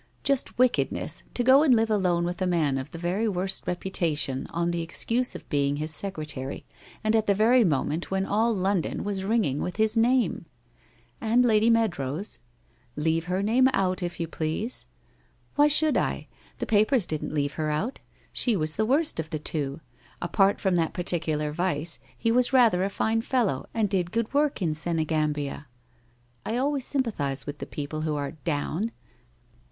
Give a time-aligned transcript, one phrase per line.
[0.23, 4.47] Just wickedness, to go and live alone with a man of the very worst reputation
[4.49, 6.65] on the excuse of being his secretary,
[7.03, 10.47] and at the very moment when all London was ringing with his name!'
[10.97, 14.87] * And Lady Meadrow's.' * Leave her name out, if you please/
[15.19, 16.27] * Why should I?
[16.57, 17.99] The papers didn't leave her out!
[18.33, 19.81] She was the worst of the two.
[20.19, 24.63] Apart from that particular vice, he was rather a fine fellow and did good work
[24.63, 25.67] in Sene gambia.
[26.43, 28.91] I always sympathize with the people who are" down."